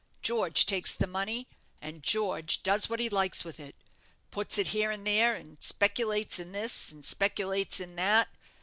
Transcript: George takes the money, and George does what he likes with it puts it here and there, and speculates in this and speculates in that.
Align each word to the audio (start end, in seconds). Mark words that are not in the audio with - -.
George 0.23 0.65
takes 0.65 0.95
the 0.95 1.05
money, 1.05 1.47
and 1.79 2.01
George 2.01 2.63
does 2.63 2.89
what 2.89 2.99
he 2.99 3.07
likes 3.07 3.45
with 3.45 3.59
it 3.59 3.75
puts 4.31 4.57
it 4.57 4.69
here 4.69 4.89
and 4.89 5.05
there, 5.05 5.35
and 5.35 5.61
speculates 5.61 6.39
in 6.39 6.53
this 6.53 6.91
and 6.91 7.05
speculates 7.05 7.79
in 7.79 7.95
that. 7.97 8.27